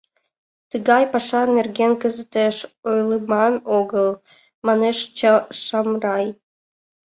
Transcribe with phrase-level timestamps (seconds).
[0.69, 2.57] Тыгай паша нерген кызытеш
[2.89, 4.09] ойлыман огыл,—
[4.65, 4.97] манеш
[5.63, 6.25] Шамрай.